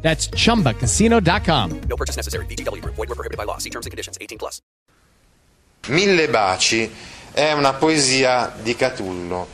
[0.00, 1.80] That's chumbacasino.com.
[1.88, 2.46] No purchase necessary.
[2.46, 2.94] VGW Group.
[2.94, 3.58] Void were prohibited by law.
[3.58, 4.16] See terms and conditions.
[4.18, 4.60] 18 plus.
[5.88, 6.90] Mille baci
[7.32, 9.48] è una poesia di Catullo.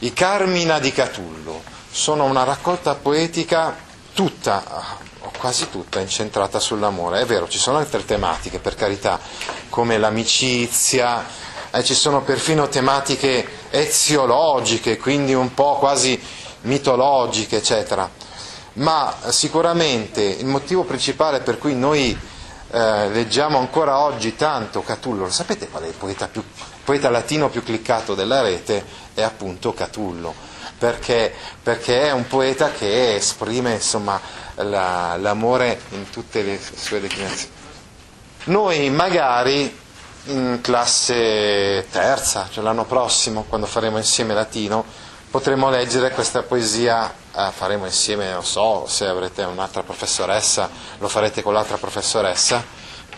[0.00, 3.76] I Carmina di Catullo sono una raccolta poetica
[4.14, 4.62] tutta,
[5.20, 7.20] o quasi tutta, incentrata sull'amore.
[7.20, 9.18] È vero, ci sono altre tematiche, per carità,
[9.68, 11.24] come l'amicizia,
[11.70, 16.20] eh, ci sono perfino tematiche eziologiche, quindi un po' quasi
[16.62, 18.21] mitologiche, eccetera
[18.74, 22.18] ma sicuramente il motivo principale per cui noi
[22.70, 26.42] eh, leggiamo ancora oggi tanto Catullo, lo sapete qual è il poeta, più,
[26.84, 28.84] poeta latino più cliccato della rete?
[29.12, 30.34] È appunto Catullo,
[30.78, 34.18] perché, perché è un poeta che esprime insomma,
[34.54, 37.52] la, l'amore in tutte le sue declinazioni.
[38.44, 39.78] Noi magari
[40.26, 44.84] in classe terza, cioè l'anno prossimo, quando faremo insieme latino,
[45.32, 51.40] potremo leggere questa poesia eh, faremo insieme, non so, se avrete un'altra professoressa, lo farete
[51.40, 52.62] con l'altra professoressa,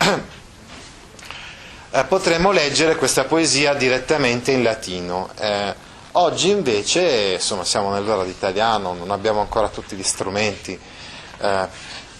[1.91, 5.29] eh, potremo leggere questa poesia direttamente in latino.
[5.37, 5.75] Eh,
[6.13, 11.67] oggi invece, insomma, siamo nell'ora d'italiano, non abbiamo ancora tutti gli strumenti eh,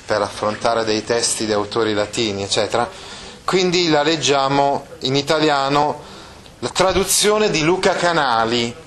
[0.05, 2.85] per affrontare dei testi di autori latini, eccetera,
[3.45, 6.01] quindi la leggiamo in italiano,
[6.59, 8.83] la traduzione di Luca Canali,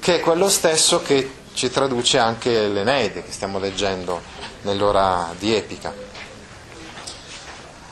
[0.00, 4.20] che è quello stesso che ci traduce anche l'Eneide che stiamo leggendo
[4.62, 5.94] nell'ora di Epica.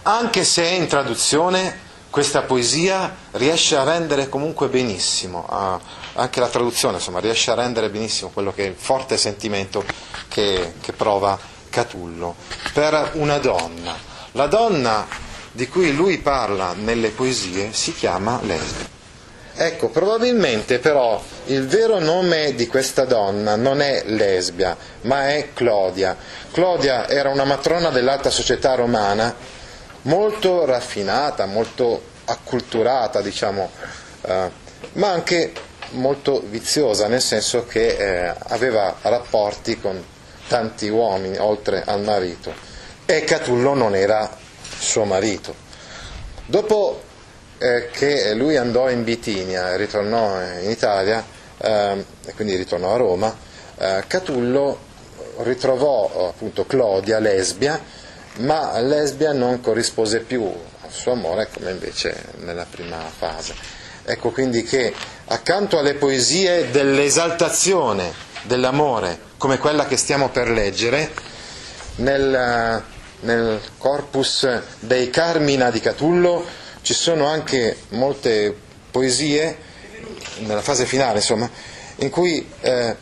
[0.02, 5.46] Anche se in traduzione, questa poesia riesce a rendere comunque benissimo,
[6.14, 9.84] anche la traduzione insomma, riesce a rendere benissimo quello che è il forte sentimento
[10.28, 11.38] che, che prova
[11.68, 12.34] Catullo
[12.72, 13.94] per una donna.
[14.32, 15.06] La donna
[15.52, 18.96] di cui lui parla nelle poesie si chiama Lesbia.
[19.54, 26.16] Ecco, probabilmente però il vero nome di questa donna non è Lesbia, ma è Clodia.
[26.52, 29.34] Clodia era una matrona dell'alta società romana,
[30.02, 33.70] molto raffinata, molto acculturata, diciamo,
[34.22, 34.50] eh,
[34.92, 35.52] ma anche
[35.92, 40.04] molto viziosa, nel senso che eh, aveva rapporti con
[40.48, 42.52] tanti uomini, oltre al marito.
[43.06, 44.30] E Catullo non era
[44.78, 45.54] suo marito.
[46.44, 47.02] Dopo
[47.56, 53.36] eh, che lui andò in Bitinia, ritornò in Italia eh, e quindi ritornò a Roma,
[53.78, 54.86] eh, Catullo
[55.38, 57.80] ritrovò appunto Clodia, lesbia,
[58.38, 63.54] ma lesbia non corrispose più al suo amore come invece nella prima fase.
[64.04, 64.92] Ecco quindi che
[65.26, 68.10] accanto alle poesie dell'esaltazione
[68.42, 71.10] dell'amore, come quella che stiamo per leggere,
[71.96, 72.82] nel,
[73.20, 74.48] nel corpus
[74.80, 76.44] dei Carmina di Catullo
[76.82, 78.56] ci sono anche molte
[78.90, 79.56] poesie,
[80.40, 81.48] nella fase finale insomma,
[81.96, 82.96] in cui eh,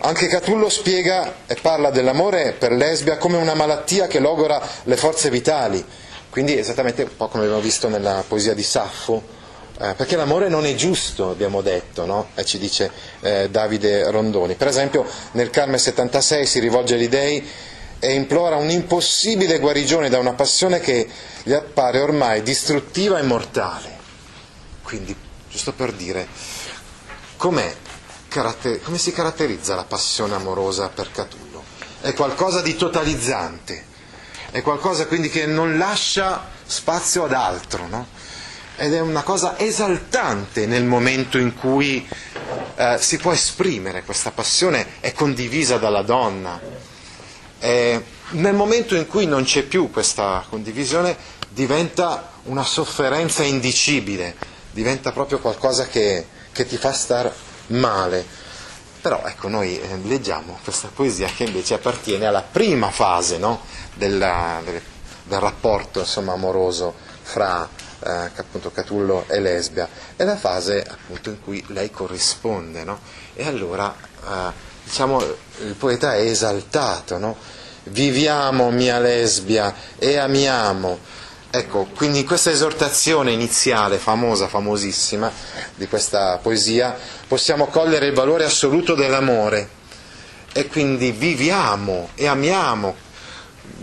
[0.00, 5.30] anche Catullo spiega e parla dell'amore per lesbia come una malattia che logora le forze
[5.30, 5.84] vitali,
[6.30, 9.36] quindi esattamente un po' come abbiamo visto nella poesia di Saffo,
[9.80, 12.28] eh, perché l'amore non è giusto, abbiamo detto, no?
[12.34, 14.54] e ci dice eh, Davide Rondoni.
[14.54, 17.46] Per esempio nel Carme 76 si rivolge agli dei
[18.00, 21.08] e implora un'impossibile guarigione da una passione che
[21.42, 23.96] gli appare ormai distruttiva e mortale.
[24.82, 25.14] Quindi,
[25.50, 26.26] giusto per dire,
[27.38, 27.76] come
[28.96, 31.64] si caratterizza la passione amorosa per Catullo?
[32.02, 33.84] È qualcosa di totalizzante,
[34.50, 38.06] è qualcosa quindi che non lascia spazio ad altro, no?
[38.76, 42.06] ed è una cosa esaltante nel momento in cui
[42.76, 46.60] eh, si può esprimere questa passione, è condivisa dalla donna
[47.60, 51.16] eh, nel momento in cui non c'è più questa condivisione
[51.48, 54.36] diventa una sofferenza indicibile,
[54.70, 56.24] diventa proprio qualcosa che,
[56.58, 57.32] che ti fa star
[57.68, 58.26] male.
[59.00, 63.60] Però ecco, noi eh, leggiamo questa poesia che invece appartiene alla prima fase no?
[63.94, 64.82] Della, del,
[65.22, 67.68] del, rapporto insomma, amoroso fra
[68.00, 72.82] eh, appunto, Catullo e Lesbia, è la fase appunto, in cui lei corrisponde.
[72.82, 72.98] No?
[73.34, 74.52] E allora eh,
[74.82, 75.22] diciamo,
[75.60, 77.36] il poeta è esaltato, no?
[77.84, 80.98] viviamo mia lesbia e amiamo.
[81.50, 85.32] Ecco, quindi in questa esortazione iniziale, famosa, famosissima,
[85.76, 86.94] di questa poesia,
[87.26, 89.70] possiamo cogliere il valore assoluto dell'amore
[90.52, 92.94] e quindi viviamo e amiamo,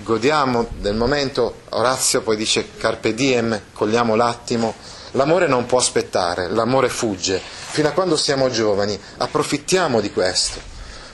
[0.03, 4.75] godiamo del momento, Orazio poi dice carpe diem, cogliamo l'attimo,
[5.12, 10.62] l'amore non può aspettare, l'amore fugge, fino a quando siamo giovani, approfittiamo di questo.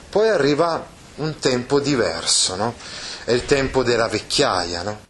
[0.09, 2.75] Poi arriva un tempo diverso, no?
[3.23, 5.09] È il tempo della vecchiaia, no?